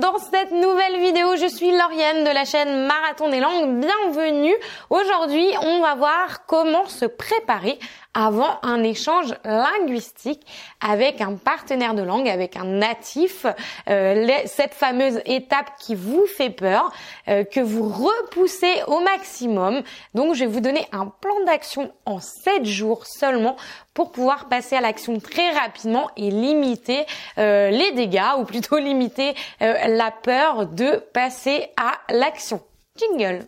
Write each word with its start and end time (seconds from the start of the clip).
dans 0.00 0.18
cette 0.18 0.50
nouvelle 0.50 1.00
vidéo. 1.00 1.36
Je 1.36 1.46
suis 1.46 1.70
Lauriane 1.70 2.24
de 2.24 2.30
la 2.30 2.44
chaîne 2.44 2.86
Marathon 2.86 3.30
des 3.30 3.40
langues. 3.40 3.80
Bienvenue. 3.80 4.54
Aujourd'hui, 4.90 5.46
on 5.62 5.80
va 5.80 5.94
voir 5.94 6.44
comment 6.46 6.86
se 6.86 7.06
préparer 7.06 7.78
avant 8.16 8.58
un 8.62 8.82
échange 8.82 9.34
linguistique 9.44 10.40
avec 10.80 11.20
un 11.20 11.34
partenaire 11.34 11.92
de 11.92 12.02
langue, 12.02 12.28
avec 12.28 12.56
un 12.56 12.64
natif, 12.64 13.46
euh, 13.90 14.26
cette 14.46 14.72
fameuse 14.72 15.20
étape 15.26 15.72
qui 15.78 15.94
vous 15.94 16.24
fait 16.26 16.48
peur, 16.48 16.90
euh, 17.28 17.44
que 17.44 17.60
vous 17.60 17.86
repoussez 17.86 18.82
au 18.86 19.00
maximum. 19.00 19.82
Donc 20.14 20.34
je 20.34 20.40
vais 20.40 20.50
vous 20.50 20.60
donner 20.60 20.86
un 20.92 21.12
plan 21.20 21.44
d'action 21.44 21.92
en 22.06 22.18
7 22.18 22.64
jours 22.64 23.04
seulement 23.06 23.56
pour 23.92 24.12
pouvoir 24.12 24.48
passer 24.48 24.76
à 24.76 24.80
l'action 24.80 25.20
très 25.20 25.50
rapidement 25.50 26.10
et 26.16 26.30
limiter 26.30 27.04
euh, 27.36 27.68
les 27.70 27.92
dégâts 27.92 28.38
ou 28.38 28.44
plutôt 28.44 28.78
limiter 28.86 29.34
la 29.60 30.10
peur 30.10 30.66
de 30.66 30.96
passer 31.12 31.68
à 31.76 31.92
l'action. 32.14 32.62
Jingle 32.96 33.44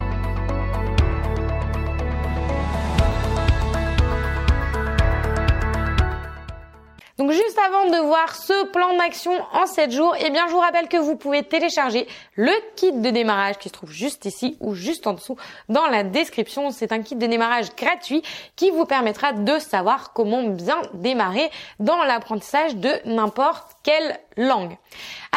Donc 7.18 7.32
juste 7.32 7.58
avant 7.58 7.90
de 7.90 7.96
voir 8.06 8.36
ce 8.36 8.66
plan 8.66 8.96
d'action 8.96 9.32
en 9.52 9.66
7 9.66 9.90
jours, 9.90 10.14
eh 10.20 10.30
bien 10.30 10.46
je 10.46 10.52
vous 10.52 10.60
rappelle 10.60 10.86
que 10.86 10.96
vous 10.96 11.16
pouvez 11.16 11.42
télécharger 11.42 12.06
le 12.36 12.52
kit 12.76 12.92
de 12.92 13.10
démarrage 13.10 13.59
qui 13.59 13.70
se 13.70 13.72
trouve 13.74 13.90
juste 13.90 14.24
ici 14.24 14.56
ou 14.60 14.74
juste 14.74 15.04
en 15.09 15.14
dessous 15.14 15.36
dans 15.68 15.88
la 15.88 16.04
description. 16.04 16.70
C'est 16.70 16.92
un 16.92 17.02
kit 17.02 17.16
de 17.16 17.26
démarrage 17.26 17.74
gratuit 17.74 18.23
qui 18.54 18.70
vous 18.70 18.84
permettra 18.84 19.32
de 19.32 19.59
savoir 19.59 20.12
comment 20.12 20.45
bien 20.45 20.80
démarrer 20.95 21.50
dans 21.80 22.04
l'apprentissage 22.04 22.76
de 22.76 22.92
n'importe 23.04 23.73
quelle 23.82 24.20
langue. 24.37 24.76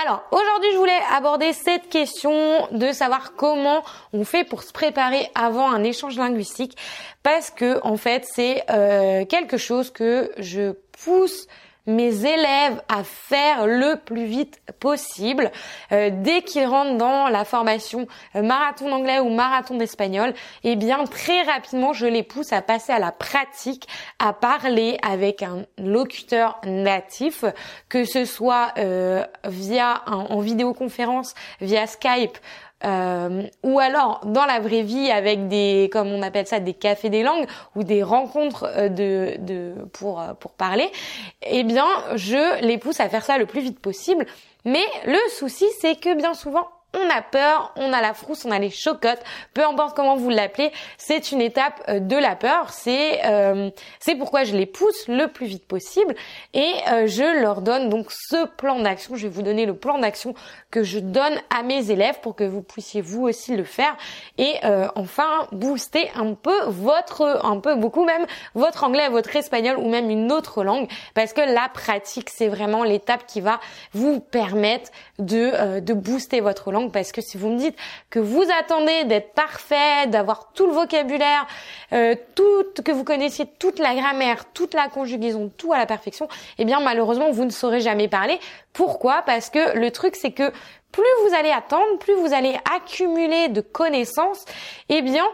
Alors 0.05 0.21
aujourd'hui 0.29 0.69
je 0.73 0.77
voulais 0.77 0.99
aborder 1.11 1.51
cette 1.51 1.89
question 1.89 2.67
de 2.71 2.91
savoir 2.91 3.33
comment 3.33 3.81
on 4.13 4.23
fait 4.23 4.43
pour 4.43 4.61
se 4.61 4.71
préparer 4.71 5.31
avant 5.33 5.71
un 5.71 5.83
échange 5.83 6.15
linguistique 6.15 6.77
parce 7.23 7.49
que 7.49 7.79
en 7.83 7.97
fait 7.97 8.23
c'est 8.31 8.63
euh, 8.69 9.25
quelque 9.25 9.57
chose 9.57 9.89
que 9.89 10.31
je 10.37 10.73
pousse 11.03 11.47
mes 11.87 12.25
élèves 12.25 12.81
à 12.87 13.03
faire 13.03 13.65
le 13.65 13.95
plus 13.97 14.25
vite 14.25 14.61
possible. 14.79 15.51
Euh, 15.91 16.09
dès 16.13 16.41
qu'ils 16.41 16.65
rentrent 16.65 16.97
dans 16.97 17.27
la 17.27 17.45
formation 17.45 18.07
euh, 18.35 18.41
marathon 18.41 18.89
d'anglais 18.89 19.19
ou 19.19 19.29
marathon 19.29 19.75
d'espagnol, 19.75 20.33
eh 20.63 20.75
bien 20.75 21.03
très 21.05 21.41
rapidement 21.43 21.93
je 21.93 22.05
les 22.05 22.23
pousse 22.23 22.53
à 22.53 22.61
passer 22.61 22.91
à 22.91 22.99
la 22.99 23.11
pratique, 23.11 23.87
à 24.19 24.33
parler 24.33 24.97
avec 25.01 25.41
un 25.43 25.65
locuteur 25.77 26.59
natif, 26.65 27.45
que 27.89 28.05
ce 28.05 28.25
soit 28.25 28.73
euh, 28.77 29.25
via 29.45 30.03
en 30.07 30.39
vidéoconférence, 30.39 31.33
via 31.61 31.87
Skype 31.87 32.37
euh, 32.83 33.43
ou 33.63 33.79
alors 33.79 34.21
dans 34.25 34.45
la 34.45 34.59
vraie 34.59 34.81
vie 34.81 35.11
avec 35.11 35.47
des, 35.47 35.89
comme 35.91 36.07
on 36.07 36.21
appelle 36.21 36.47
ça, 36.47 36.59
des 36.59 36.73
cafés 36.73 37.09
des 37.09 37.23
langues 37.23 37.45
ou 37.75 37.83
des 37.83 38.03
rencontres 38.03 38.65
euh, 38.75 38.89
de, 38.89 39.35
de 39.39 39.73
pour 39.93 40.21
euh, 40.21 40.33
pour 40.33 40.51
parler, 40.51 40.89
eh 41.43 41.63
bien 41.63 41.87
je 42.15 42.61
les 42.65 42.77
pousse 42.77 42.99
à 42.99 43.09
faire 43.09 43.23
ça 43.23 43.37
le 43.37 43.45
plus 43.45 43.61
vite 43.61 43.79
possible. 43.79 44.25
Mais 44.65 44.83
le 45.05 45.19
souci 45.29 45.65
c'est 45.79 45.99
que 45.99 46.15
bien 46.15 46.33
souvent 46.33 46.67
on 46.93 47.09
a 47.09 47.21
peur, 47.21 47.71
on 47.77 47.93
a 47.93 48.01
la 48.01 48.13
frousse, 48.13 48.45
on 48.45 48.51
a 48.51 48.59
les 48.59 48.69
chocottes, 48.69 49.21
peu 49.53 49.63
importe 49.63 49.95
comment 49.95 50.15
vous 50.15 50.29
l'appelez, 50.29 50.71
c'est 50.97 51.31
une 51.31 51.41
étape 51.41 51.81
euh, 51.87 51.99
de 51.99 52.15
la 52.17 52.35
peur. 52.35 52.71
C'est 52.71 53.25
euh, 53.25 53.69
c'est 53.99 54.15
pourquoi 54.15 54.43
je 54.43 54.55
les 54.55 54.65
pousse 54.65 55.07
le 55.07 55.27
plus 55.27 55.45
vite 55.45 55.65
possible 55.65 56.15
et 56.53 56.73
euh, 56.89 57.07
je 57.07 57.41
leur 57.41 57.61
donne 57.61 57.89
donc 57.89 58.07
ce 58.11 58.45
plan 58.45 58.79
d'action. 58.79 59.15
Je 59.15 59.23
vais 59.23 59.33
vous 59.33 59.41
donner 59.41 59.65
le 59.65 59.75
plan 59.75 59.99
d'action 59.99 60.33
que 60.69 60.83
je 60.83 60.99
donne 60.99 61.35
à 61.49 61.63
mes 61.63 61.91
élèves 61.91 62.19
pour 62.21 62.35
que 62.35 62.43
vous 62.43 62.61
puissiez 62.61 63.01
vous 63.01 63.23
aussi 63.23 63.55
le 63.55 63.63
faire 63.63 63.95
et 64.37 64.55
enfin 64.95 65.47
booster 65.51 66.09
un 66.15 66.33
peu 66.33 66.65
votre, 66.67 67.41
un 67.43 67.59
peu 67.59 67.75
beaucoup 67.75 68.05
même 68.05 68.25
votre 68.55 68.83
anglais, 68.83 69.09
votre 69.09 69.35
espagnol 69.35 69.77
ou 69.77 69.89
même 69.89 70.09
une 70.09 70.31
autre 70.31 70.63
langue 70.63 70.87
parce 71.13 71.33
que 71.33 71.41
la 71.41 71.69
pratique 71.69 72.29
c'est 72.29 72.47
vraiment 72.47 72.83
l'étape 72.83 73.25
qui 73.27 73.41
va 73.41 73.59
vous 73.93 74.19
permettre 74.19 74.91
de 75.19 75.79
de 75.79 75.93
booster 75.93 76.39
votre 76.41 76.71
langue 76.71 76.80
parce 76.89 77.11
que 77.11 77.21
si 77.21 77.37
vous 77.37 77.49
me 77.49 77.57
dites 77.57 77.77
que 78.09 78.19
vous 78.19 78.45
attendez 78.59 79.03
d'être 79.05 79.33
parfait, 79.33 80.07
d'avoir 80.07 80.51
tout 80.53 80.65
le 80.65 80.73
vocabulaire, 80.73 81.45
euh, 81.93 82.15
tout, 82.35 82.81
que 82.83 82.91
vous 82.91 83.03
connaissiez 83.03 83.45
toute 83.59 83.79
la 83.79 83.93
grammaire, 83.93 84.45
toute 84.53 84.73
la 84.73 84.87
conjugaison, 84.87 85.51
tout 85.57 85.73
à 85.73 85.77
la 85.77 85.85
perfection, 85.85 86.27
eh 86.57 86.65
bien 86.65 86.79
malheureusement 86.79 87.31
vous 87.31 87.45
ne 87.45 87.51
saurez 87.51 87.81
jamais 87.81 88.07
parler. 88.07 88.39
Pourquoi? 88.73 89.21
Parce 89.25 89.49
que 89.49 89.77
le 89.77 89.91
truc 89.91 90.15
c'est 90.15 90.31
que 90.31 90.51
plus 90.91 91.03
vous 91.27 91.35
allez 91.35 91.51
attendre, 91.51 91.97
plus 91.99 92.15
vous 92.15 92.33
allez 92.33 92.57
accumuler 92.75 93.47
de 93.49 93.61
connaissances, 93.61 94.45
eh 94.89 95.01
bien 95.01 95.25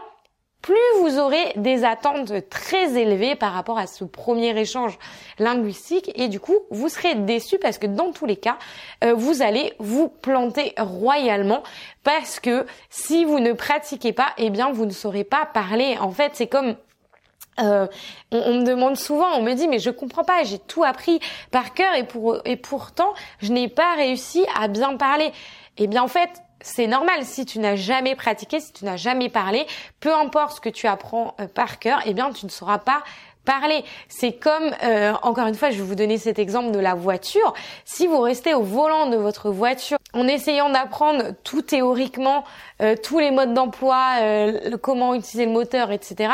plus 0.68 1.00
vous 1.00 1.18
aurez 1.18 1.54
des 1.56 1.82
attentes 1.82 2.30
très 2.50 3.00
élevées 3.00 3.36
par 3.36 3.54
rapport 3.54 3.78
à 3.78 3.86
ce 3.86 4.04
premier 4.04 4.54
échange 4.60 4.98
linguistique 5.38 6.12
et 6.14 6.28
du 6.28 6.40
coup 6.40 6.56
vous 6.70 6.90
serez 6.90 7.14
déçu 7.14 7.56
parce 7.58 7.78
que 7.78 7.86
dans 7.86 8.12
tous 8.12 8.26
les 8.26 8.36
cas 8.36 8.58
euh, 9.02 9.14
vous 9.14 9.40
allez 9.40 9.72
vous 9.78 10.10
planter 10.10 10.74
royalement 10.76 11.62
parce 12.04 12.38
que 12.38 12.66
si 12.90 13.24
vous 13.24 13.40
ne 13.40 13.54
pratiquez 13.54 14.12
pas 14.12 14.28
eh 14.36 14.50
bien 14.50 14.70
vous 14.70 14.84
ne 14.84 14.90
saurez 14.90 15.24
pas 15.24 15.46
parler 15.46 15.96
en 16.02 16.10
fait 16.10 16.32
c'est 16.34 16.48
comme 16.48 16.76
euh, 17.60 17.86
on, 18.30 18.60
me 18.60 18.64
demande 18.64 18.96
souvent, 18.96 19.36
on 19.36 19.42
me 19.42 19.54
dit 19.54 19.68
mais 19.68 19.78
je 19.78 19.88
comprends 19.88 20.22
pas, 20.22 20.44
j'ai 20.44 20.58
tout 20.58 20.84
appris 20.84 21.18
par 21.50 21.72
cœur 21.72 21.94
et 21.96 22.04
pour 22.04 22.42
et 22.44 22.56
pourtant 22.56 23.14
je 23.40 23.52
n'ai 23.52 23.68
pas 23.68 23.94
réussi 23.96 24.44
à 24.54 24.68
bien 24.68 24.96
parler. 24.96 25.32
Eh 25.78 25.86
bien 25.86 26.02
en 26.02 26.08
fait, 26.08 26.30
c'est 26.60 26.86
normal 26.86 27.24
si 27.24 27.44
tu 27.44 27.58
n'as 27.58 27.76
jamais 27.76 28.14
pratiqué, 28.14 28.60
si 28.60 28.72
tu 28.72 28.84
n'as 28.84 28.96
jamais 28.96 29.28
parlé, 29.28 29.66
peu 30.00 30.12
importe 30.14 30.56
ce 30.56 30.60
que 30.60 30.68
tu 30.68 30.86
apprends 30.86 31.34
euh, 31.40 31.46
par 31.46 31.78
cœur, 31.78 32.00
eh 32.06 32.14
bien 32.14 32.32
tu 32.32 32.46
ne 32.46 32.50
sauras 32.50 32.78
pas 32.78 33.02
parler. 33.44 33.82
C'est 34.08 34.32
comme, 34.32 34.74
euh, 34.82 35.14
encore 35.22 35.46
une 35.46 35.54
fois, 35.54 35.70
je 35.70 35.78
vais 35.78 35.82
vous 35.82 35.94
donner 35.94 36.18
cet 36.18 36.38
exemple 36.38 36.70
de 36.70 36.78
la 36.78 36.94
voiture. 36.94 37.54
Si 37.86 38.06
vous 38.06 38.20
restez 38.20 38.52
au 38.52 38.62
volant 38.62 39.06
de 39.06 39.16
votre 39.16 39.50
voiture 39.50 39.96
en 40.12 40.28
essayant 40.28 40.68
d'apprendre 40.68 41.32
tout 41.44 41.62
théoriquement, 41.62 42.44
euh, 42.82 42.94
tous 43.02 43.18
les 43.18 43.30
modes 43.30 43.54
d'emploi, 43.54 44.16
comment 44.82 45.14
utiliser 45.14 45.46
le 45.46 45.52
moteur, 45.52 45.92
etc., 45.92 46.30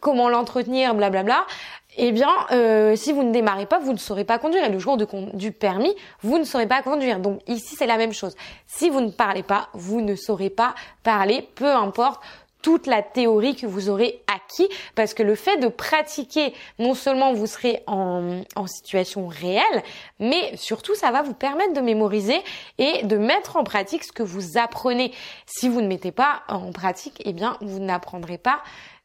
comment 0.00 0.28
l'entretenir, 0.28 0.94
blablabla, 0.94 1.46
eh 1.96 2.12
bien, 2.12 2.30
euh, 2.52 2.96
si 2.96 3.12
vous 3.12 3.22
ne 3.22 3.32
démarrez 3.32 3.66
pas, 3.66 3.78
vous 3.78 3.92
ne 3.92 3.98
saurez 3.98 4.24
pas 4.24 4.38
conduire. 4.38 4.64
Et 4.64 4.68
le 4.68 4.78
jour 4.78 4.96
du 4.96 5.52
permis, 5.52 5.94
vous 6.22 6.38
ne 6.38 6.44
saurez 6.44 6.66
pas 6.66 6.82
conduire. 6.82 7.20
Donc 7.20 7.40
ici, 7.46 7.74
c'est 7.76 7.86
la 7.86 7.96
même 7.96 8.12
chose. 8.12 8.36
Si 8.66 8.90
vous 8.90 9.00
ne 9.00 9.10
parlez 9.10 9.42
pas, 9.42 9.68
vous 9.72 10.00
ne 10.00 10.14
saurez 10.14 10.50
pas 10.50 10.74
parler, 11.02 11.48
peu 11.54 11.72
importe 11.72 12.22
toute 12.66 12.88
la 12.88 13.00
théorie 13.00 13.54
que 13.54 13.64
vous 13.64 13.90
aurez 13.90 14.24
acquis 14.26 14.68
parce 14.96 15.14
que 15.14 15.22
le 15.22 15.36
fait 15.36 15.56
de 15.58 15.68
pratiquer, 15.68 16.52
non 16.80 16.94
seulement 16.94 17.32
vous 17.32 17.46
serez 17.46 17.84
en, 17.86 18.40
en, 18.56 18.66
situation 18.66 19.28
réelle, 19.28 19.84
mais 20.18 20.56
surtout 20.56 20.96
ça 20.96 21.12
va 21.12 21.22
vous 21.22 21.32
permettre 21.32 21.74
de 21.74 21.80
mémoriser 21.80 22.40
et 22.78 23.04
de 23.04 23.18
mettre 23.18 23.56
en 23.56 23.62
pratique 23.62 24.02
ce 24.02 24.10
que 24.10 24.24
vous 24.24 24.58
apprenez. 24.58 25.12
Si 25.46 25.68
vous 25.68 25.80
ne 25.80 25.86
mettez 25.86 26.10
pas 26.10 26.42
en 26.48 26.72
pratique, 26.72 27.22
eh 27.24 27.32
bien 27.32 27.56
vous 27.60 27.78
n'apprendrez 27.78 28.36
pas 28.36 28.58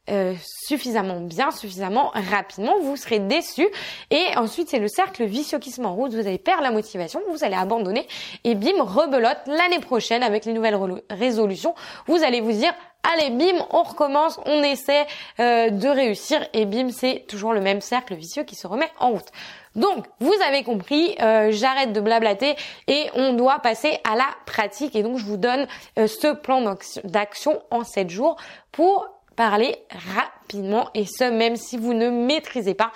euh, 0.10 0.34
suffisamment 0.44 1.22
bien, 1.22 1.52
suffisamment 1.52 2.12
rapidement, 2.16 2.80
vous 2.82 2.96
serez 2.96 3.20
déçu. 3.20 3.68
Et 4.10 4.26
ensuite, 4.36 4.68
c'est 4.68 4.80
le 4.80 4.88
cercle 4.88 5.24
vicieux 5.26 5.60
qui 5.60 5.70
se 5.70 5.80
met 5.80 5.86
en 5.86 5.94
route. 5.94 6.12
Vous 6.12 6.28
allez 6.28 6.40
perdre 6.40 6.64
la 6.64 6.72
motivation, 6.72 7.22
vous 7.30 7.44
allez 7.44 7.56
abandonner 7.56 8.08
et 8.44 8.56
bim, 8.56 8.82
rebelote 8.82 9.38
l'année 9.46 9.80
prochaine 9.80 10.24
avec 10.24 10.46
les 10.46 10.54
nouvelles 10.54 10.78
résolutions. 11.12 11.76
Vous 12.08 12.24
allez 12.24 12.42
vous 12.42 12.52
dire 12.52 12.74
allez 13.14 13.30
bim, 13.30 13.64
on 13.70 13.84
recommence, 13.84 14.40
on 14.46 14.64
essaie 14.64 15.06
euh, 15.40 15.70
de 15.70 15.88
réussir 15.88 16.44
et 16.54 16.66
bim, 16.66 16.90
c'est 16.90 17.26
toujours 17.28 17.54
le 17.54 17.62
même 17.62 17.82
cercle 17.82 18.16
vicieux 18.16 18.44
qui 18.44 18.56
se 18.56 18.66
remet 18.66 18.90
en 19.00 19.12
route. 19.12 19.30
Donc, 19.76 20.08
vous 20.20 20.34
avez 20.48 20.64
compris, 20.64 21.16
euh, 21.22 21.52
j'arrête 21.52 21.94
de 21.94 22.02
blablater 22.02 22.56
et 22.88 23.08
on 23.14 23.34
doit 23.34 23.60
passer 23.60 24.00
à 24.04 24.16
la 24.16 24.28
pratique. 24.48 24.96
Et 24.96 25.04
donc, 25.04 25.18
je 25.18 25.26
vous 25.26 25.38
donne 25.38 25.68
ce 25.96 26.34
plan 26.34 26.76
d'action 27.04 27.62
en 27.70 27.84
7 27.84 28.10
jours 28.10 28.36
pour 28.72 29.21
parler 29.36 29.76
rapidement 30.16 30.90
et 30.94 31.06
ce 31.06 31.24
même 31.24 31.56
si 31.56 31.78
vous 31.78 31.94
ne 31.94 32.10
maîtrisez 32.10 32.74
pas 32.74 32.92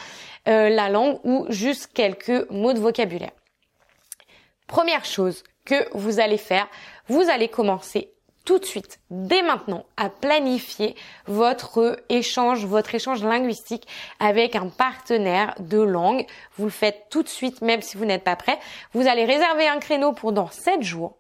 euh, 0.48 0.70
la 0.70 0.90
langue 0.90 1.20
ou 1.24 1.46
juste 1.50 1.90
quelques 1.94 2.50
mots 2.50 2.74
de 2.74 2.80
vocabulaire. 2.80 3.32
Première 4.68 5.06
chose 5.06 5.44
que 5.66 5.88
vous 5.94 6.20
allez 6.20 6.38
faire, 6.38 6.68
vous 7.08 7.30
allez 7.30 7.48
commencer 7.48 8.12
tout 8.46 8.60
de 8.60 8.66
suite, 8.66 9.00
dès 9.10 9.42
maintenant, 9.42 9.86
à 9.98 10.10
planifier 10.10 10.96
votre 11.26 11.98
échange, 12.10 12.64
votre 12.64 12.94
échange 12.94 13.24
linguistique 13.24 13.88
avec 14.20 14.56
un 14.56 14.70
partenaire 14.70 15.56
de 15.60 15.80
langue. 15.80 16.28
Vous 16.58 16.66
le 16.66 16.72
faites 16.72 17.08
tout 17.10 17.24
de 17.24 17.28
suite, 17.28 17.62
même 17.62 17.82
si 17.82 17.98
vous 17.98 18.06
n'êtes 18.06 18.24
pas 18.24 18.36
prêt. 18.36 18.60
Vous 18.94 19.08
allez 19.08 19.26
réserver 19.26 19.68
un 19.68 19.80
créneau 19.80 20.14
pour 20.14 20.32
dans 20.32 20.50
7 20.50 20.84
jours 20.84 21.18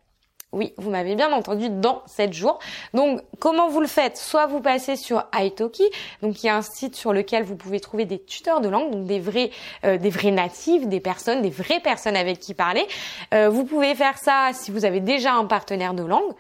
Oui, 0.56 0.74
vous 0.78 0.90
m'avez 0.90 1.16
bien 1.16 1.34
entendu, 1.34 1.69
dans 1.69 2.02
7 2.06 2.31
jours. 2.31 2.60
Donc, 2.94 3.22
comment 3.40 3.68
vous 3.68 3.81
le 3.81 3.88
faites? 3.88 4.16
Soit 4.16 4.48
vous 4.48 4.62
passez 4.62 4.96
sur 4.96 5.25
Italki, 5.38 5.84
donc 6.22 6.42
il 6.42 6.46
y 6.46 6.50
a 6.50 6.56
un 6.56 6.62
site 6.62 6.96
sur 6.96 7.12
lequel 7.12 7.44
vous 7.44 7.57
pouvez 7.57 7.81
trouver 7.81 8.06
des 8.06 8.24
tuteurs 8.24 8.62
de 8.62 8.69
langue, 8.69 8.90
donc 8.90 9.06
des 9.06 9.19
vrais, 9.19 9.52
euh, 9.84 9.98
natifs, 10.31 10.88
des 10.88 11.02
personnes, 11.02 11.42
des 11.42 11.50
vraies 11.50 11.81
personnes 11.81 12.16
avec 12.16 12.40
qui 12.40 12.54
parler. 12.54 12.88
Euh, 13.34 13.50
vous 13.50 13.66
pouvez 13.66 13.96
faire 13.96 14.18
ça 14.18 14.52
si 14.54 14.72
vous 14.72 14.86
avez 14.86 15.02
déjà 15.02 15.34
un 15.34 15.44
partenaire 15.44 15.94
de 15.94 16.04
langue. 16.04 16.34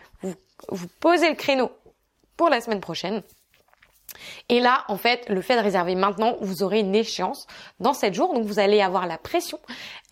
Vous 0.69 0.87
posez 1.01 1.29
le 1.29 1.35
créneau 1.35 1.69
pour 2.37 2.47
la 2.49 2.61
semaine 2.61 2.79
prochaine. 2.79 3.21
Et 4.49 4.59
là, 4.59 4.83
en 4.87 4.97
fait, 4.97 5.29
le 5.29 5.41
fait 5.41 5.55
de 5.55 5.61
réserver 5.61 5.95
maintenant, 5.95 6.37
vous 6.41 6.63
aurez 6.63 6.79
une 6.79 6.95
échéance 6.95 7.47
dans 7.79 7.93
7 7.93 8.13
jours, 8.13 8.33
donc 8.33 8.45
vous 8.45 8.59
allez 8.59 8.81
avoir 8.81 9.07
la 9.07 9.17
pression. 9.17 9.59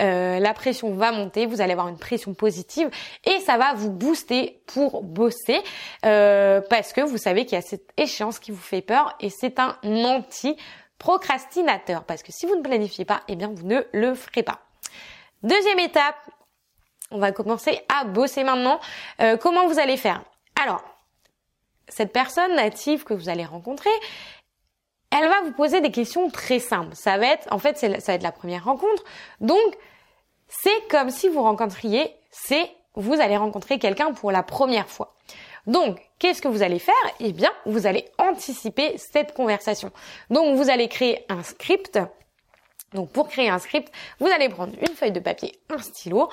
Euh, 0.01 0.39
la 0.39 0.53
pression 0.53 0.93
va 0.93 1.11
monter, 1.11 1.45
vous 1.45 1.59
allez 1.61 1.73
avoir 1.73 1.87
une 1.87 1.97
pression 1.97 2.33
positive 2.33 2.89
et 3.25 3.39
ça 3.39 3.57
va 3.57 3.73
vous 3.73 3.91
booster 3.91 4.61
pour 4.67 5.03
bosser 5.03 5.61
euh, 6.05 6.61
parce 6.69 6.93
que 6.93 7.01
vous 7.01 7.17
savez 7.17 7.45
qu'il 7.45 7.55
y 7.55 7.59
a 7.59 7.61
cette 7.61 7.89
échéance 7.97 8.39
qui 8.39 8.51
vous 8.51 8.57
fait 8.57 8.81
peur 8.81 9.13
et 9.19 9.29
c'est 9.29 9.59
un 9.59 9.75
anti-procrastinateur 9.83 12.05
parce 12.05 12.23
que 12.23 12.31
si 12.31 12.45
vous 12.45 12.55
ne 12.55 12.61
planifiez 12.61 13.03
pas, 13.05 13.21
eh 13.27 13.35
bien 13.35 13.51
vous 13.53 13.65
ne 13.65 13.81
le 13.93 14.15
ferez 14.15 14.43
pas. 14.43 14.59
Deuxième 15.43 15.79
étape, 15.79 16.15
on 17.11 17.19
va 17.19 17.31
commencer 17.31 17.79
à 17.93 18.05
bosser 18.05 18.43
maintenant. 18.43 18.79
Euh, 19.21 19.37
comment 19.37 19.67
vous 19.67 19.79
allez 19.79 19.97
faire? 19.97 20.23
Alors, 20.61 20.83
cette 21.87 22.11
personne 22.11 22.55
native 22.55 23.03
que 23.03 23.13
vous 23.13 23.29
allez 23.29 23.45
rencontrer, 23.45 23.89
elle 25.11 25.27
va 25.29 25.41
vous 25.43 25.51
poser 25.51 25.81
des 25.81 25.91
questions 25.91 26.29
très 26.29 26.59
simples. 26.59 26.95
Ça 26.95 27.17
va 27.17 27.27
être, 27.27 27.47
en 27.51 27.59
fait, 27.59 27.77
ça 27.77 27.87
va 27.87 28.13
être 28.13 28.23
la 28.23 28.31
première 28.31 28.65
rencontre. 28.65 29.03
Donc, 29.41 29.77
c'est 30.47 30.87
comme 30.89 31.09
si 31.09 31.29
vous 31.29 31.41
rencontriez, 31.41 32.15
c'est, 32.31 32.71
vous 32.95 33.13
allez 33.13 33.37
rencontrer 33.37 33.79
quelqu'un 33.79 34.13
pour 34.13 34.31
la 34.31 34.43
première 34.43 34.89
fois. 34.89 35.15
Donc, 35.67 35.99
qu'est-ce 36.19 36.41
que 36.41 36.47
vous 36.47 36.61
allez 36.61 36.79
faire? 36.79 36.93
Eh 37.19 37.31
bien, 37.31 37.51
vous 37.65 37.87
allez 37.87 38.05
anticiper 38.17 38.97
cette 38.97 39.33
conversation. 39.33 39.91
Donc, 40.29 40.55
vous 40.55 40.69
allez 40.69 40.87
créer 40.89 41.25
un 41.29 41.43
script. 41.43 41.99
Donc, 42.93 43.11
pour 43.11 43.27
créer 43.29 43.49
un 43.49 43.59
script, 43.59 43.91
vous 44.19 44.27
allez 44.27 44.49
prendre 44.49 44.73
une 44.81 44.95
feuille 44.95 45.11
de 45.11 45.19
papier, 45.19 45.59
un 45.69 45.77
stylo, 45.77 46.29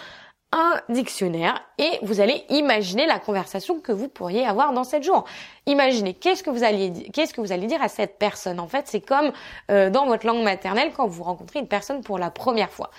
un 0.52 0.80
dictionnaire 0.88 1.62
et 1.78 1.98
vous 2.02 2.20
allez 2.20 2.44
imaginer 2.48 3.06
la 3.06 3.20
conversation 3.20 3.80
que 3.80 3.92
vous 3.92 4.08
pourriez 4.08 4.44
avoir 4.44 4.72
dans 4.72 4.82
7 4.82 5.02
jours. 5.02 5.24
Imaginez 5.66 6.14
qu'est-ce 6.14 6.42
que 6.42 6.50
vous 6.50 6.64
allez 6.64 6.92
qu'est-ce 7.12 7.32
que 7.32 7.40
vous 7.40 7.52
allez 7.52 7.66
dire 7.66 7.80
à 7.82 7.88
cette 7.88 8.18
personne? 8.18 8.58
En 8.58 8.66
fait, 8.66 8.88
c'est 8.88 9.00
comme 9.00 9.30
euh, 9.70 9.90
dans 9.90 10.06
votre 10.06 10.26
langue 10.26 10.42
maternelle 10.42 10.90
quand 10.96 11.06
vous 11.06 11.22
rencontrez 11.22 11.60
une 11.60 11.68
personne 11.68 12.02
pour 12.02 12.18
la 12.18 12.30
première 12.30 12.70
fois. 12.70 12.90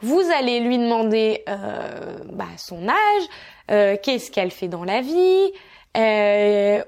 Vous 0.00 0.22
allez 0.38 0.60
lui 0.60 0.78
demander 0.78 1.42
euh, 1.48 2.18
bah, 2.32 2.46
son 2.56 2.88
âge, 2.88 3.22
euh, 3.70 3.96
qu'est-ce 4.00 4.30
qu'elle 4.30 4.52
fait 4.52 4.68
dans 4.68 4.84
la 4.84 5.00
vie, 5.00 5.52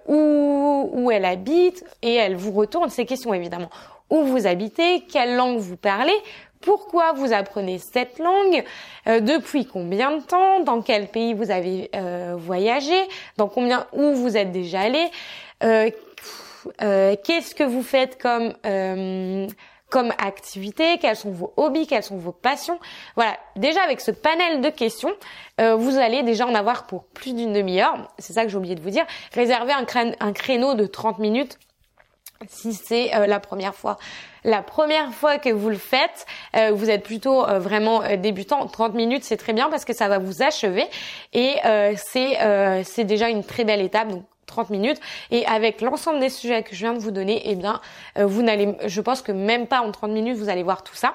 où, 0.07 0.91
où 0.93 1.11
elle 1.11 1.25
habite 1.25 1.85
et 2.01 2.15
elle 2.15 2.37
vous 2.37 2.53
retourne 2.53 2.91
ces 2.91 3.07
questions 3.07 3.35
évidemment. 3.35 3.71
Où 4.09 4.23
vous 4.23 4.47
habitez, 4.47 5.05
quelle 5.11 5.35
langue 5.37 5.59
vous 5.59 5.77
parlez 5.77 6.15
pourquoi 6.63 7.13
vous 7.13 7.33
apprenez 7.33 7.79
cette 7.79 8.19
langue, 8.19 8.65
euh, 9.07 9.21
depuis 9.21 9.67
combien 9.67 10.17
de 10.17 10.23
temps, 10.23 10.61
dans 10.61 10.81
quel 10.81 11.09
pays 11.09 11.35
vous 11.35 11.51
avez 11.51 11.91
euh, 11.95 12.35
voyagé, 12.39 12.97
dans 13.37 13.49
combien 13.49 13.87
où 13.93 14.15
vous 14.15 14.37
êtes 14.37 14.53
déjà 14.53 14.81
allé, 14.81 15.11
euh, 15.63 15.91
qu'est-ce 16.79 17.55
que 17.55 17.65
vous 17.65 17.83
faites 17.83 18.21
comme 18.21 18.55
comme 19.91 20.15
activité, 20.17 20.97
quels 20.97 21.17
sont 21.17 21.33
vos 21.33 21.53
hobbies, 21.59 21.87
quelles 21.87 22.03
sont 22.03 22.17
vos 22.17 22.33
passions. 22.33 22.79
Voilà, 23.15 23.37
déjà 23.57 23.83
avec 23.83 24.01
ce 24.01 24.11
panel 24.11 24.63
de 24.63 24.71
questions, 24.71 25.13
vous 25.59 25.99
allez 25.99 26.23
déjà 26.23 26.47
en 26.47 26.55
avoir 26.55 26.87
pour 26.87 27.05
plus 27.05 27.35
d'une 27.35 27.53
demi-heure. 27.53 28.11
C'est 28.19 28.33
ça 28.33 28.45
que 28.45 28.49
j'ai 28.49 28.57
oublié 28.57 28.75
de 28.75 28.81
vous 28.81 28.89
dire. 28.89 29.05
Réservez 29.35 29.75
un, 29.75 29.85
un 30.19 30.33
créneau 30.33 30.73
de 30.73 30.87
30 30.87 31.19
minutes 31.19 31.59
si 32.49 32.75
c'est 32.75 33.11
la 33.27 33.41
première 33.41 33.75
fois 33.75 33.99
la 34.45 34.63
première 34.63 35.13
fois 35.13 35.39
que 35.39 35.51
vous 35.51 35.69
le 35.69 35.77
faites, 35.77 36.27
euh, 36.57 36.73
vous 36.73 36.91
êtes 36.91 37.05
plutôt 37.05 37.47
euh, 37.47 37.59
vraiment 37.59 38.03
euh, 38.03 38.17
débutant. 38.17 38.67
30 38.67 38.95
minutes, 38.95 39.25
c'est 39.25 39.37
très 39.37 39.53
bien 39.53 39.71
parce 39.71 39.85
que 39.85 39.93
ça 39.93 40.09
va 40.09 40.19
vous 40.19 40.43
achever 40.43 40.85
et 41.33 41.57
c'est 41.97 42.83
c'est 42.85 43.05
déjà 43.05 43.29
une 43.29 43.45
très 43.45 43.65
belle 43.65 43.81
étape. 43.81 44.09
Donc 44.09 44.25
30 44.47 44.71
minutes 44.71 45.01
et 45.31 45.47
avec 45.47 45.81
l'ensemble 45.81 46.21
des 46.21 46.29
sujets 46.29 46.63
que 46.63 46.75
je 46.75 46.81
viens 46.81 46.93
de 46.93 46.99
vous 46.99 47.11
donner, 47.11 47.41
eh 47.47 47.55
bien, 47.55 47.81
vous 48.17 48.43
n'allez, 48.43 48.77
je 48.85 49.01
pense 49.01 49.23
que 49.23 49.33
même 49.33 49.67
pas 49.67 49.81
en 49.81 49.91
30 49.91 50.11
minutes, 50.11 50.37
vous 50.37 50.51
allez 50.51 50.63
voir 50.63 50.83
tout 50.83 50.95
ça. 50.95 51.15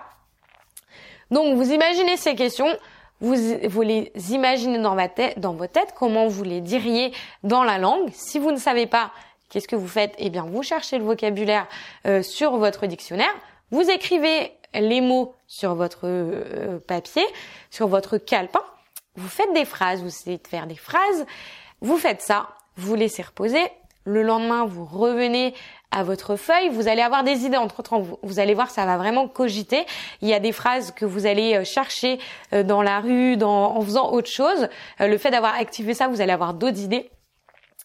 Donc, 1.30 1.56
vous 1.56 1.72
imaginez 1.72 2.18
ces 2.18 2.34
questions, 2.34 2.76
vous, 3.20 3.36
vous 3.68 3.82
les 3.84 4.12
imaginez 4.32 4.80
dans, 4.80 4.96
votre 4.96 5.14
tête, 5.14 5.40
dans 5.40 5.54
votre 5.54 5.74
tête, 5.74 5.94
comment 5.96 6.28
vous 6.28 6.44
les 6.44 6.62
diriez 6.62 7.14
dans 7.44 7.64
la 7.64 7.78
langue. 7.78 8.10
Si 8.12 8.40
vous 8.40 8.52
ne 8.52 8.58
savez 8.58 8.88
pas, 8.88 9.12
Qu'est-ce 9.50 9.68
que 9.68 9.76
vous 9.76 9.88
faites? 9.88 10.14
Eh 10.18 10.30
bien, 10.30 10.44
vous 10.44 10.64
cherchez 10.64 10.98
le 10.98 11.06
vocabulaire 11.06 11.68
euh, 12.06 12.22
sur 12.22 12.58
votre 12.58 12.86
dictionnaire, 12.86 13.34
vous 13.72 13.90
écrivez 13.90 14.52
les 14.74 15.02
mots 15.02 15.34
sur 15.48 15.76
votre 15.76 16.02
euh, 16.04 16.80
papier, 16.80 17.24
sur 17.72 17.88
votre 17.88 18.18
calepin, 18.18 18.62
vous 19.16 19.30
faites 19.30 19.52
des 19.54 19.66
phrases, 19.66 20.02
vous 20.02 20.08
essayez 20.08 20.38
de 20.38 20.48
faire 20.48 20.68
des 20.68 20.76
phrases, 20.76 21.26
vous 21.80 21.98
faites 21.98 22.22
ça, 22.22 22.50
vous 22.76 22.96
laissez 22.96 23.22
reposer, 23.22 23.64
le 24.04 24.22
lendemain, 24.22 24.66
vous 24.66 24.86
revenez 24.86 25.54
à 25.92 26.04
votre 26.04 26.36
feuille, 26.36 26.68
vous 26.70 26.90
allez 26.90 27.02
avoir 27.02 27.24
des 27.24 27.46
idées 27.46 27.58
entre 27.58 27.82
temps. 27.82 28.02
Vous, 28.22 28.40
allez 28.40 28.54
voir, 28.54 28.70
ça 28.70 28.86
va 28.86 28.98
vraiment 28.98 29.28
cogiter. 29.28 29.86
Il 30.22 30.28
y 30.28 30.34
a 30.34 30.40
des 30.40 30.52
phrases 30.52 30.92
que 30.92 31.06
vous 31.06 31.26
allez 31.26 31.56
euh, 31.56 31.64
chercher 31.64 32.20
dans 32.52 32.82
la 32.82 33.00
rue, 33.00 33.42
en 33.42 33.82
faisant 33.82 34.12
autre 34.12 34.30
chose. 34.30 34.70
Le 35.00 35.18
fait 35.18 35.32
d'avoir 35.32 35.56
activé 35.56 35.94
ça, 35.94 36.08
vous 36.08 36.22
allez 36.22 36.32
avoir 36.32 36.54
d'autres 36.54 36.80
idées. 36.80 37.10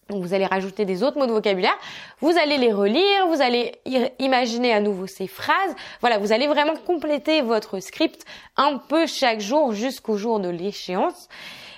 Donc 0.09 0.23
vous 0.23 0.35
allez 0.35 0.47
rajouter 0.47 0.85
des 0.85 1.03
autres 1.03 1.19
mots 1.19 1.27
de 1.27 1.33
vocabulaire, 1.33 1.77
vous 2.21 2.37
allez 2.37 2.59
les 2.59 2.73
relire, 2.73 3.27
vous 3.29 3.41
allez 3.41 3.73
imaginer 4.19 4.73
à 4.73 4.81
nouveau 4.81 5.07
ces 5.07 5.27
phrases. 5.27 5.75
Voilà, 6.01 6.19
vous 6.19 6.33
allez 6.33 6.49
vraiment 6.49 6.75
compléter 6.75 7.41
votre 7.41 7.81
script 7.81 8.25
un 8.57 8.79
peu 8.79 9.07
chaque 9.07 9.41
jour 9.41 9.73
jusqu'au 9.73 10.17
jour 10.17 10.41
de 10.41 10.49
l'échéance. 10.49 11.29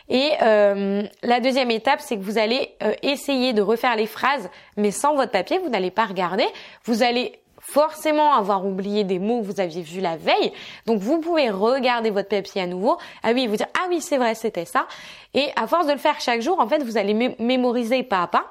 Et 0.09 0.33
euh, 0.43 1.03
la 1.23 1.41
deuxième 1.41 1.71
étape, 1.71 2.01
c'est 2.01 2.17
que 2.17 2.23
vous 2.23 2.39
allez 2.39 2.71
euh, 2.83 2.93
essayer 3.03 3.53
de 3.53 3.63
refaire 3.63 3.97
les 3.97 4.07
phrases, 4.07 4.51
mais 4.77 4.91
sans 4.91 5.15
votre 5.15 5.33
papier, 5.33 5.59
vous 5.59 5.71
n'allez 5.71 5.91
pas 5.91 6.05
regarder. 6.05 6.47
Vous 6.85 7.03
allez 7.03 7.33
forcément 7.65 8.33
avoir 8.35 8.65
oublié 8.67 9.05
des 9.05 9.19
mots 9.19 9.41
que 9.41 9.47
vous 9.47 9.61
aviez 9.61 9.83
vus 9.83 10.01
la 10.01 10.17
veille. 10.17 10.53
Donc 10.87 11.01
vous 11.01 11.19
pouvez 11.19 11.51
regarder 11.51 12.11
votre 12.11 12.29
papier 12.29 12.63
à 12.63 12.67
nouveau. 12.67 12.99
Ah 13.23 13.33
oui, 13.33 13.47
vous 13.47 13.57
dire 13.57 13.67
ah 13.75 13.87
oui 13.89 14.01
c'est 14.01 14.19
vrai 14.19 14.35
c'était 14.35 14.67
ça. 14.67 14.87
Et 15.33 15.49
à 15.57 15.67
force 15.67 15.87
de 15.87 15.93
le 15.93 15.99
faire 15.99 16.21
chaque 16.21 16.41
jour, 16.41 16.61
en 16.61 16.69
fait 16.69 16.83
vous 16.83 16.97
allez 16.97 17.35
mémoriser 17.39 18.03
pas 18.03 18.23
à 18.23 18.27
pas. 18.29 18.45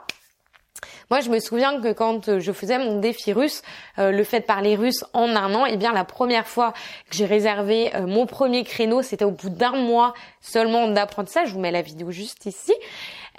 Moi, 1.10 1.22
je 1.22 1.30
me 1.30 1.40
souviens 1.40 1.82
que 1.82 1.92
quand 1.94 2.40
je 2.40 2.52
faisais 2.52 2.78
mon 2.78 3.00
défi 3.00 3.34
russe, 3.34 3.62
euh, 4.00 4.12
le 4.12 4.24
fait 4.24 4.42
de 4.42 4.46
parler 4.46 4.76
russe 4.76 5.04
en 5.14 5.36
un 5.36 5.54
an, 5.54 5.66
eh 5.66 5.78
bien, 5.78 5.94
la 5.94 6.06
première 6.06 6.48
fois 6.48 6.74
que 7.10 7.16
j'ai 7.16 7.26
réservé 7.26 7.96
euh, 7.96 8.08
mon 8.08 8.26
premier 8.26 8.64
créneau, 8.64 9.02
c'était 9.02 9.26
au 9.26 9.32
bout 9.32 9.50
d'un 9.50 9.76
mois 9.76 10.14
seulement 10.42 10.88
d'apprentissage. 10.88 11.50
Je 11.50 11.54
vous 11.54 11.60
mets 11.60 11.72
la 11.72 11.82
vidéo 11.82 12.12
juste 12.12 12.46
ici 12.46 12.74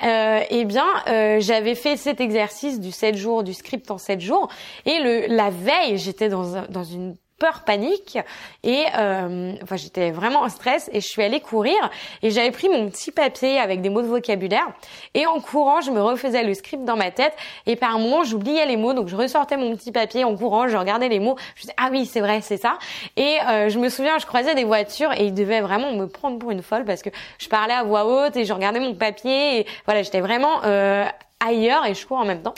euh, 0.02 0.40
eh 0.50 0.64
bien, 0.64 0.87
euh, 1.06 1.38
j'avais 1.40 1.75
fait 1.75 1.97
cet 1.97 2.21
exercice 2.21 2.80
du 2.80 2.90
7 2.90 3.16
jours, 3.16 3.44
du 3.44 3.54
script 3.54 3.90
en 3.90 3.99
7 3.99 4.21
jours. 4.21 4.49
Et 4.87 4.99
le, 5.00 5.26
la 5.28 5.50
veille, 5.50 5.99
j'étais 5.99 6.28
dans, 6.28 6.62
dans 6.68 6.85
une 6.85 7.16
panique. 7.65 8.19
Et 8.63 8.85
euh, 8.97 9.55
enfin 9.63 9.77
j'étais 9.77 10.11
vraiment 10.11 10.41
en 10.41 10.49
stress 10.49 10.91
et 10.93 11.01
je 11.01 11.07
suis 11.07 11.23
allée 11.23 11.41
courir. 11.41 11.75
Et 12.23 12.31
j'avais 12.31 12.51
pris 12.51 12.69
mon 12.69 12.89
petit 12.89 13.13
papier 13.13 13.59
avec 13.59 13.81
des 13.81 13.91
mots 13.91 14.03
de 14.03 14.07
vocabulaire. 14.07 14.67
Et 15.15 15.27
en 15.27 15.41
courant 15.41 15.81
je 15.81 15.91
me 15.91 16.01
refaisais 16.01 16.43
le 16.43 16.55
script 16.55 16.85
dans 16.85 16.97
ma 16.97 17.11
tête. 17.11 17.35
Et 17.67 17.77
par 17.77 17.95
un 17.95 17.99
moment 17.99 18.25
j'oubliais 18.25 18.67
les 18.67 18.77
mots. 18.77 18.95
Donc 18.95 19.09
je 19.09 19.17
ressortais 19.17 19.57
mon 19.57 19.77
petit 19.77 19.93
papier 19.93 20.25
en 20.25 20.37
courant 20.37 20.69
je 20.69 20.77
regardais 20.77 21.09
les 21.09 21.21
mots. 21.21 21.37
Je 21.57 21.63
disais 21.63 21.75
ah 21.77 21.89
oui 21.91 22.07
c'est 22.07 22.21
vrai 22.21 22.41
c'est 22.41 22.57
ça. 22.57 22.79
Et 23.17 23.39
euh, 23.49 23.69
je 23.69 23.79
me 23.79 23.89
souviens 23.89 24.19
je 24.19 24.27
croisais 24.27 24.55
des 24.55 24.65
voitures 24.65 25.13
et 25.13 25.27
ils 25.27 25.35
devaient 25.35 25.61
vraiment 25.61 25.93
me 25.93 26.07
prendre 26.07 26.39
pour 26.39 26.51
une 26.51 26.63
folle 26.63 26.85
parce 26.85 27.03
que 27.03 27.11
je 27.39 27.49
parlais 27.49 27.75
à 27.75 27.85
voix 27.85 28.07
haute 28.07 28.37
et 28.37 28.45
je 28.45 28.53
regardais 28.53 28.81
mon 28.81 28.95
papier. 28.95 29.61
Et 29.61 29.67
voilà 29.85 30.03
j'étais 30.03 30.21
vraiment 30.21 30.65
euh, 30.65 31.05
ailleurs 31.45 31.87
et 31.87 31.95
je 31.95 32.07
cours 32.07 32.19
en 32.19 32.25
même 32.25 32.43
temps 32.43 32.55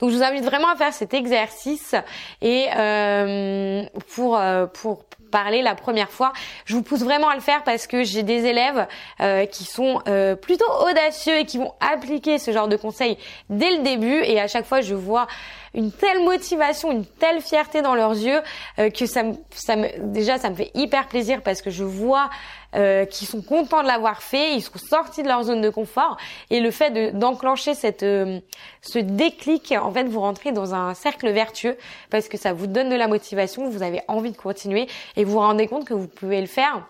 donc 0.00 0.10
je 0.10 0.16
vous 0.16 0.22
invite 0.22 0.44
vraiment 0.44 0.68
à 0.68 0.76
faire 0.76 0.92
cet 0.92 1.14
exercice 1.14 1.94
et 2.40 2.66
euh, 2.76 3.84
pour 4.14 4.36
euh, 4.36 4.66
pour 4.66 5.04
parler 5.32 5.62
la 5.62 5.74
première 5.74 6.10
fois, 6.10 6.32
je 6.64 6.76
vous 6.76 6.82
pousse 6.82 7.02
vraiment 7.02 7.28
à 7.28 7.34
le 7.34 7.40
faire 7.40 7.64
parce 7.64 7.88
que 7.88 8.04
j'ai 8.04 8.22
des 8.22 8.44
élèves 8.44 8.86
euh, 9.20 9.46
qui 9.46 9.64
sont 9.64 10.00
euh, 10.06 10.36
plutôt 10.36 10.70
audacieux 10.88 11.38
et 11.38 11.44
qui 11.44 11.58
vont 11.58 11.72
appliquer 11.80 12.38
ce 12.38 12.52
genre 12.52 12.68
de 12.68 12.76
conseils 12.76 13.18
dès 13.50 13.76
le 13.76 13.82
début. 13.82 14.22
Et 14.22 14.38
à 14.38 14.46
chaque 14.46 14.66
fois 14.66 14.82
je 14.82 14.94
vois 14.94 15.26
une 15.74 15.90
telle 15.90 16.22
motivation, 16.22 16.90
une 16.90 17.06
telle 17.06 17.40
fierté 17.40 17.82
dans 17.82 17.94
leurs 17.94 18.12
yeux 18.12 18.40
euh, 18.78 18.90
que 18.90 19.06
ça 19.06 19.22
me, 19.22 19.34
ça 19.50 19.76
me, 19.76 19.88
déjà 20.12 20.38
ça 20.38 20.50
me 20.50 20.54
fait 20.54 20.70
hyper 20.74 21.08
plaisir 21.08 21.42
parce 21.42 21.62
que 21.62 21.70
je 21.70 21.84
vois 21.84 22.30
euh, 22.74 23.04
qu'ils 23.06 23.26
sont 23.26 23.42
contents 23.42 23.82
de 23.82 23.86
l'avoir 23.86 24.22
fait, 24.22 24.54
ils 24.54 24.62
sont 24.62 24.78
sortis 24.78 25.22
de 25.22 25.28
leur 25.28 25.42
zone 25.44 25.60
de 25.60 25.70
confort. 25.70 26.16
Et 26.50 26.60
le 26.60 26.70
fait 26.70 27.12
d'enclencher 27.12 27.74
cette 27.74 28.02
euh, 28.02 28.40
ce 28.82 28.98
déclic, 28.98 29.72
en 29.72 29.92
fait, 29.92 30.04
vous 30.04 30.20
rentrez 30.20 30.52
dans 30.52 30.74
un 30.74 30.94
cercle 30.94 31.30
vertueux 31.30 31.76
parce 32.10 32.28
que 32.28 32.36
ça 32.36 32.52
vous 32.52 32.66
donne 32.66 32.90
de 32.90 32.96
la 32.96 33.08
motivation, 33.08 33.68
vous 33.68 33.82
avez 33.82 34.02
envie 34.08 34.32
de 34.32 34.36
continuer 34.36 34.88
et 35.16 35.24
vous 35.24 35.32
vous 35.32 35.38
rendez 35.38 35.66
compte 35.66 35.86
que 35.86 35.94
vous 35.94 36.08
pouvez 36.08 36.40
le 36.40 36.46
faire 36.46 36.86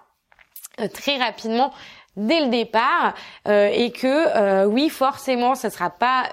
très 0.94 1.18
rapidement 1.18 1.72
dès 2.16 2.40
le 2.40 2.48
départ 2.48 3.14
et 3.46 3.90
que 3.92 4.66
oui, 4.66 4.88
forcément, 4.88 5.54
ça 5.54 5.70
sera 5.70 5.90
pas 5.90 6.28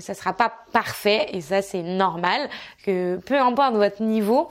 ça 0.00 0.14
sera 0.14 0.32
pas 0.32 0.52
parfait 0.72 1.28
et 1.32 1.40
ça 1.40 1.62
c'est 1.62 1.82
normal 1.82 2.48
que 2.84 3.16
peu 3.24 3.38
importe 3.38 3.74
votre 3.74 4.02
niveau, 4.02 4.48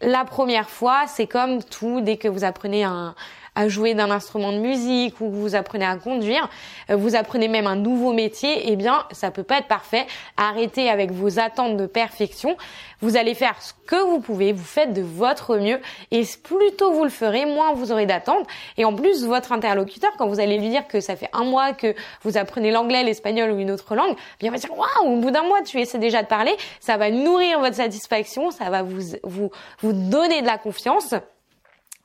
la 0.00 0.24
première 0.24 0.70
fois, 0.70 1.04
c'est 1.06 1.26
comme 1.26 1.62
tout 1.62 2.00
dès 2.00 2.16
que 2.16 2.28
vous 2.28 2.44
apprenez 2.44 2.84
un 2.84 3.14
à 3.54 3.68
jouer 3.68 3.94
d'un 3.94 4.10
instrument 4.10 4.52
de 4.52 4.58
musique 4.58 5.20
ou 5.20 5.30
vous 5.30 5.54
apprenez 5.54 5.84
à 5.84 5.96
conduire, 5.96 6.48
euh, 6.90 6.96
vous 6.96 7.14
apprenez 7.14 7.48
même 7.48 7.66
un 7.66 7.76
nouveau 7.76 8.12
métier, 8.12 8.70
eh 8.70 8.76
bien, 8.76 9.04
ça 9.12 9.30
peut 9.30 9.42
pas 9.42 9.58
être 9.58 9.68
parfait. 9.68 10.06
Arrêtez 10.36 10.88
avec 10.88 11.10
vos 11.10 11.38
attentes 11.38 11.76
de 11.76 11.86
perfection. 11.86 12.56
Vous 13.00 13.16
allez 13.16 13.34
faire 13.34 13.60
ce 13.60 13.72
que 13.86 13.96
vous 13.96 14.20
pouvez, 14.20 14.52
vous 14.52 14.64
faites 14.64 14.92
de 14.92 15.02
votre 15.02 15.56
mieux 15.56 15.80
et 16.10 16.22
plus 16.42 16.72
tôt 16.76 16.92
vous 16.92 17.04
le 17.04 17.10
ferez, 17.10 17.46
moins 17.46 17.72
vous 17.72 17.92
aurez 17.92 18.06
d'attentes. 18.06 18.46
Et 18.76 18.84
en 18.84 18.94
plus, 18.94 19.24
votre 19.24 19.52
interlocuteur, 19.52 20.12
quand 20.18 20.28
vous 20.28 20.40
allez 20.40 20.58
lui 20.58 20.68
dire 20.68 20.86
que 20.86 21.00
ça 21.00 21.16
fait 21.16 21.30
un 21.32 21.44
mois 21.44 21.72
que 21.72 21.94
vous 22.22 22.36
apprenez 22.36 22.70
l'anglais, 22.70 23.02
l'espagnol 23.02 23.50
ou 23.50 23.58
une 23.58 23.70
autre 23.70 23.94
langue, 23.94 24.14
bien 24.38 24.50
il 24.50 24.50
va 24.50 24.58
dire 24.58 24.76
waouh, 24.76 25.12
au 25.12 25.16
bout 25.16 25.30
d'un 25.30 25.42
mois, 25.42 25.62
tu 25.62 25.80
essaies 25.80 25.98
déjà 25.98 26.22
de 26.22 26.28
parler, 26.28 26.54
ça 26.80 26.96
va 26.96 27.10
nourrir 27.10 27.60
votre 27.60 27.76
satisfaction, 27.76 28.50
ça 28.50 28.70
va 28.70 28.82
vous 28.82 29.16
vous 29.24 29.50
vous 29.80 29.92
donner 29.92 30.42
de 30.42 30.46
la 30.46 30.58
confiance 30.58 31.14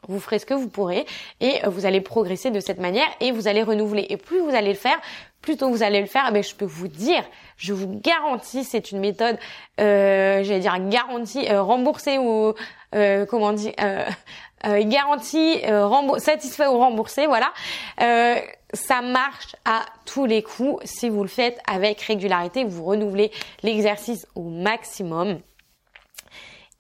vous 0.07 0.19
ferez 0.19 0.39
ce 0.39 0.45
que 0.45 0.53
vous 0.53 0.69
pourrez 0.69 1.05
et 1.41 1.65
euh, 1.65 1.69
vous 1.69 1.85
allez 1.85 2.01
progresser 2.01 2.51
de 2.51 2.59
cette 2.59 2.79
manière 2.79 3.07
et 3.21 3.31
vous 3.31 3.47
allez 3.47 3.63
renouveler. 3.63 4.05
Et 4.09 4.17
plus 4.17 4.39
vous 4.39 4.55
allez 4.55 4.69
le 4.69 4.77
faire, 4.77 4.99
plus 5.41 5.57
tôt 5.57 5.69
vous 5.69 5.83
allez 5.83 6.01
le 6.01 6.07
faire, 6.07 6.31
mais 6.31 6.43
je 6.43 6.55
peux 6.55 6.65
vous 6.65 6.87
dire, 6.87 7.23
je 7.57 7.73
vous 7.73 7.99
garantis, 8.01 8.63
c'est 8.63 8.91
une 8.91 8.99
méthode, 8.99 9.37
euh, 9.79 10.43
j'allais 10.43 10.59
dire 10.59 10.77
garantie, 10.89 11.47
euh, 11.49 11.61
remboursée 11.61 12.17
ou 12.17 12.53
euh, 12.95 13.25
comment 13.25 13.53
euh, 13.53 14.05
euh 14.65 14.83
garantie, 14.83 15.61
satisfait 16.17 16.65
ou 16.67 16.77
remboursé, 16.77 17.27
voilà. 17.27 17.53
ça 18.73 19.01
marche 19.01 19.55
à 19.63 19.85
tous 20.05 20.25
les 20.25 20.41
coups 20.41 20.83
si 20.85 21.09
vous 21.09 21.21
le 21.21 21.29
faites 21.29 21.59
avec 21.71 22.01
régularité, 22.01 22.63
vous 22.63 22.83
renouvelez 22.83 23.31
l'exercice 23.61 24.27
au 24.33 24.43
maximum. 24.43 25.39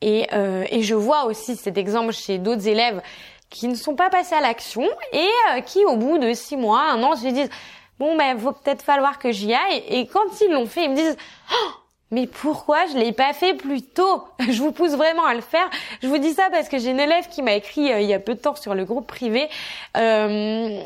Et, 0.05 0.27
euh, 0.33 0.65
et, 0.69 0.83
je 0.83 0.93
vois 0.93 1.25
aussi 1.25 1.55
cet 1.55 1.79
exemple 1.79 2.13
chez 2.13 2.37
d'autres 2.37 2.67
élèves 2.67 3.01
qui 3.49 3.67
ne 3.67 3.73
sont 3.73 3.95
pas 3.95 4.11
passés 4.11 4.35
à 4.35 4.39
l'action 4.39 4.83
et 5.11 5.27
euh, 5.55 5.61
qui, 5.61 5.83
au 5.83 5.95
bout 5.95 6.19
de 6.19 6.31
six 6.33 6.57
mois, 6.57 6.91
un 6.91 7.01
an, 7.01 7.15
se 7.15 7.25
disent 7.25 7.49
bon 7.97 8.15
ben, 8.15 8.37
faut 8.37 8.51
peut-être 8.51 8.83
falloir 8.83 9.17
que 9.17 9.31
j'y 9.31 9.51
aille. 9.51 9.83
Et 9.89 10.05
quand 10.05 10.41
ils 10.41 10.51
l'ont 10.51 10.67
fait, 10.67 10.85
ils 10.85 10.91
me 10.91 10.95
disent 10.95 11.17
oh, 11.51 11.71
mais 12.15 12.27
pourquoi 12.27 12.85
je 12.85 12.97
l'ai 12.97 13.11
pas 13.11 13.33
fait 13.33 13.53
plus 13.55 13.81
tôt? 13.81 14.23
Je 14.39 14.61
vous 14.61 14.71
pousse 14.71 14.93
vraiment 14.93 15.25
à 15.25 15.33
le 15.33 15.41
faire. 15.41 15.69
Je 16.01 16.07
vous 16.07 16.17
dis 16.17 16.31
ça 16.31 16.47
parce 16.49 16.69
que 16.69 16.77
j'ai 16.77 16.91
une 16.91 16.99
élève 17.01 17.27
qui 17.27 17.41
m'a 17.41 17.55
écrit 17.55 17.91
euh, 17.91 17.99
il 17.99 18.07
y 18.07 18.13
a 18.13 18.19
peu 18.19 18.35
de 18.35 18.39
temps 18.39 18.55
sur 18.55 18.73
le 18.73 18.85
groupe 18.85 19.05
privé, 19.05 19.49
euh, 19.97 20.81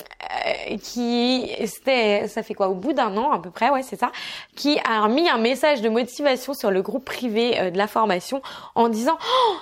qui 0.82 1.52
c'était, 1.68 2.28
ça 2.28 2.42
fait 2.42 2.56
quoi, 2.56 2.70
au 2.70 2.74
bout 2.74 2.94
d'un 2.94 3.16
an 3.16 3.32
à 3.32 3.40
peu 3.40 3.52
près, 3.52 3.70
ouais 3.70 3.84
c'est 3.84 3.96
ça, 3.96 4.12
qui 4.56 4.80
a 4.90 5.08
mis 5.08 5.30
un 5.30 5.38
message 5.38 5.82
de 5.84 5.90
motivation 5.90 6.56
sur 6.56 6.72
le 6.72 6.82
groupe 6.82 7.06
privé 7.06 7.60
euh, 7.60 7.70
de 7.70 7.78
la 7.78 7.86
formation 7.86 8.42
en 8.74 8.90
disant 8.90 9.20
oh, 9.22 9.56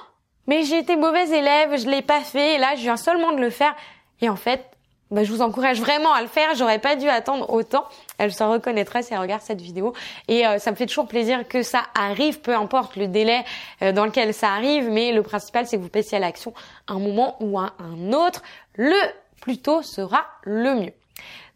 mais 0.48 0.64
j'ai 0.64 0.78
été 0.78 0.96
mauvaise 0.96 1.34
élève, 1.34 1.78
je 1.78 1.90
l'ai 1.90 2.02
pas 2.02 2.22
fait, 2.22 2.56
et 2.56 2.58
là 2.60 2.76
je 2.78 2.82
viens 2.84 2.96
seulement 2.98 3.34
de 3.34 3.42
le 3.42 3.50
faire. 3.50 3.76
Et 4.22 4.30
en 4.30 4.38
fait, 4.38 4.64
bah, 5.10 5.24
je 5.24 5.32
vous 5.32 5.42
encourage 5.42 5.80
vraiment 5.80 6.14
à 6.14 6.22
le 6.22 6.28
faire. 6.28 6.56
J'aurais 6.56 6.80
pas 6.80 6.96
dû 6.96 7.08
attendre 7.08 7.50
autant. 7.50 7.86
Elle 8.18 8.34
se 8.34 8.44
reconnaîtra 8.44 9.02
si 9.02 9.14
elle 9.14 9.20
regarde 9.20 9.42
cette 9.42 9.62
vidéo. 9.62 9.94
Et 10.28 10.46
euh, 10.46 10.60
ça 10.60 10.72
me 10.72 10.76
fait 10.76 10.86
toujours 10.86 11.08
plaisir 11.08 11.48
que 11.48 11.64
ça 11.64 11.84
arrive, 11.98 12.42
peu 12.42 12.54
importe 12.54 12.96
le 12.96 13.08
délai 13.08 13.44
euh, 13.82 13.92
dans 13.92 14.06
lequel 14.06 14.34
ça 14.34 14.50
arrive. 14.50 14.90
Mais 14.90 15.14
le 15.14 15.24
principal, 15.24 15.66
c'est 15.66 15.78
que 15.78 15.82
vous 15.82 15.90
passiez 15.90 16.18
à 16.18 16.20
l'action 16.20 16.54
un 16.88 17.00
moment 17.00 17.38
ou 17.40 17.58
à 17.58 17.74
un 17.80 18.12
autre. 18.12 18.42
Le 18.76 18.98
plus 19.42 19.60
tôt 19.60 19.82
sera 19.82 20.26
le 20.44 20.76
mieux. 20.76 20.94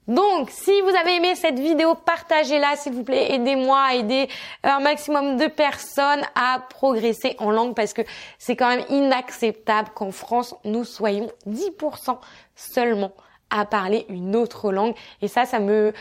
Donc, 0.08 0.50
si 0.50 0.82
vous 0.82 0.90
avez 0.90 1.16
aimé 1.18 1.36
cette 1.36 1.60
vidéo, 1.60 1.94
partagez-la, 1.94 2.76
s'il 2.76 2.94
vous 2.94 3.04
plaît. 3.04 3.34
Aidez-moi 3.34 3.80
à 3.80 3.96
aider 3.96 4.30
un 4.64 4.80
maximum 4.80 5.38
de 5.38 5.48
personnes 5.48 6.24
à 6.36 6.60
progresser 6.70 7.36
en 7.38 7.52
langue 7.52 7.76
parce 7.76 7.94
que 7.94 8.02
c'est 8.40 8.56
quand 8.56 8.68
même 8.68 8.84
inacceptable 8.90 9.90
qu'en 9.94 10.12
France, 10.12 10.56
nous 10.66 10.86
soyons 10.86 11.30
10% 11.48 12.18
seulement 12.56 13.12
à 13.52 13.66
parler 13.66 14.06
une 14.10 14.36
autre 14.36 14.72
langue. 14.72 14.96
Et 15.22 15.28
ça, 15.28 15.46
ça 15.46 15.60
me, 15.60 15.94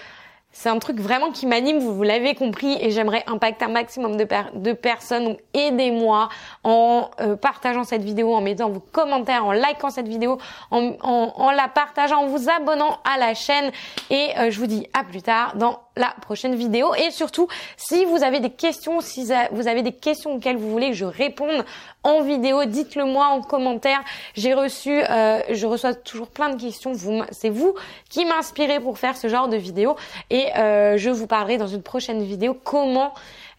c'est 0.52 0.68
un 0.68 0.78
truc 0.78 0.98
vraiment 0.98 1.30
qui 1.30 1.46
m'anime, 1.46 1.78
vous, 1.78 2.02
l'avez 2.02 2.34
compris, 2.34 2.76
et 2.80 2.90
j'aimerais 2.90 3.22
impacter 3.26 3.66
un 3.66 3.68
maximum 3.68 4.16
de, 4.16 4.26
de 4.54 4.72
personnes. 4.72 5.24
Donc 5.24 5.38
aidez-moi 5.54 6.28
en 6.64 7.08
euh, 7.20 7.36
partageant 7.36 7.84
cette 7.84 8.02
vidéo, 8.02 8.34
en 8.34 8.40
mettant 8.40 8.68
vos 8.68 8.80
commentaires, 8.80 9.46
en 9.46 9.52
likant 9.52 9.90
cette 9.90 10.08
vidéo, 10.08 10.38
en, 10.70 10.92
en, 11.02 11.50
la 11.52 11.68
partageant, 11.68 12.24
en 12.24 12.26
vous 12.26 12.50
abonnant 12.50 12.98
à 13.04 13.16
la 13.18 13.34
chaîne. 13.34 13.70
Et 14.10 14.30
euh, 14.38 14.50
je 14.50 14.58
vous 14.58 14.66
dis 14.66 14.88
à 14.92 15.04
plus 15.04 15.22
tard 15.22 15.54
dans 15.56 15.78
la 16.00 16.14
prochaine 16.20 16.54
vidéo. 16.54 16.94
Et 16.94 17.10
surtout, 17.10 17.46
si 17.76 18.04
vous 18.04 18.22
avez 18.24 18.40
des 18.40 18.50
questions, 18.50 19.00
si 19.00 19.30
vous 19.52 19.68
avez 19.68 19.82
des 19.82 19.92
questions 19.92 20.34
auxquelles 20.34 20.56
vous 20.56 20.70
voulez 20.70 20.90
que 20.90 20.96
je 20.96 21.04
réponde 21.04 21.64
en 22.02 22.22
vidéo, 22.22 22.64
dites-le 22.64 23.04
moi 23.04 23.26
en 23.26 23.42
commentaire. 23.42 24.00
J'ai 24.34 24.54
reçu, 24.54 24.90
euh, 24.90 25.40
je 25.50 25.66
reçois 25.66 25.94
toujours 25.94 26.28
plein 26.28 26.50
de 26.50 26.60
questions. 26.60 26.92
C'est 27.30 27.50
vous 27.50 27.74
qui 28.08 28.24
m'inspirez 28.24 28.80
pour 28.80 28.98
faire 28.98 29.16
ce 29.16 29.28
genre 29.28 29.48
de 29.48 29.56
vidéo. 29.56 29.96
Et 30.30 30.46
euh, 30.56 30.96
je 30.96 31.10
vous 31.10 31.26
parlerai 31.26 31.58
dans 31.58 31.68
une 31.68 31.82
prochaine 31.82 32.22
vidéo 32.22 32.56
comment 32.64 33.12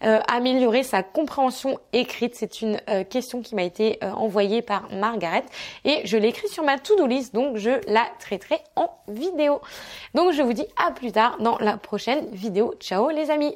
euh, 0.03 0.19
améliorer 0.27 0.83
sa 0.83 1.03
compréhension 1.03 1.79
écrite. 1.93 2.35
C'est 2.35 2.61
une 2.61 2.79
question 3.09 3.41
qui 3.41 3.55
m'a 3.55 3.63
été 3.63 3.99
envoyée 4.01 4.61
par 4.61 4.91
Margaret 4.91 5.43
et 5.85 6.01
je 6.05 6.17
l'écris 6.17 6.47
sur 6.47 6.63
ma 6.63 6.77
to-do 6.77 7.05
list, 7.05 7.33
donc 7.33 7.57
je 7.57 7.71
la 7.87 8.05
traiterai 8.19 8.59
en 8.75 8.89
vidéo. 9.07 9.61
Donc 10.13 10.33
je 10.33 10.41
vous 10.41 10.53
dis 10.53 10.65
à 10.77 10.91
plus 10.91 11.11
tard 11.11 11.37
dans 11.39 11.57
la 11.59 11.77
prochaine 11.77 12.27
vidéo. 12.31 12.73
Ciao 12.79 13.09
les 13.09 13.29
amis 13.29 13.55